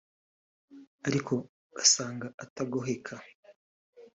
[1.07, 1.33] ariko
[1.71, 3.13] ugasanga atagoheka